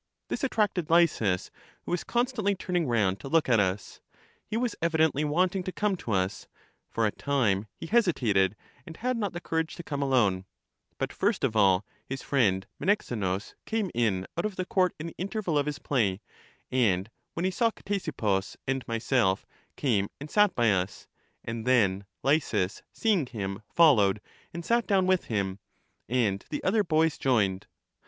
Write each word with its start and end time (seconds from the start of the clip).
This 0.29 0.43
attracted 0.43 0.89
Lysis, 0.89 1.51
who 1.83 1.91
was 1.91 2.03
constantly 2.03 2.55
turning 2.55 2.87
round 2.87 3.19
to 3.19 3.27
look 3.27 3.47
at 3.47 3.59
us— 3.59 4.01
he 4.49 4.57
was 4.57 4.75
evidently 4.81 5.23
wanting 5.23 5.61
to 5.61 5.71
come 5.71 5.95
to 5.97 6.13
us. 6.13 6.47
For 6.89 7.05
a 7.05 7.11
time 7.11 7.67
he 7.75 7.85
hesi 7.85 8.11
tated 8.11 8.53
and 8.87 8.97
had 8.97 9.15
not 9.15 9.33
the 9.33 9.39
courage 9.39 9.75
to 9.75 9.83
come 9.83 10.01
alone; 10.01 10.45
but 10.97 11.13
first 11.13 11.43
of 11.43 11.55
all, 11.55 11.85
his 12.03 12.23
friend 12.23 12.65
Menexenus 12.79 13.53
came 13.67 13.91
in 13.93 14.25
out 14.35 14.43
of 14.43 14.55
the 14.55 14.65
court 14.65 14.95
in 14.97 15.05
the 15.05 15.15
interval 15.19 15.55
of 15.55 15.67
his 15.67 15.77
play, 15.77 16.19
and 16.71 17.11
when 17.35 17.45
he 17.45 17.51
saw 17.51 17.69
Ctesippus 17.69 18.57
and 18.65 18.83
myself, 18.87 19.45
came 19.75 20.07
and 20.19 20.31
sat 20.31 20.55
by 20.55 20.71
us; 20.71 21.05
and 21.45 21.63
then 21.67 22.05
Lysis, 22.23 22.81
see 22.91 23.11
ing 23.11 23.27
him, 23.27 23.61
followed, 23.69 24.19
and 24.51 24.65
sat 24.65 24.87
down 24.87 25.05
with 25.05 25.25
him; 25.25 25.59
and 26.09 26.43
the 26.49 26.63
other 26.63 26.83
boys 26.83 27.19
joined. 27.19 27.67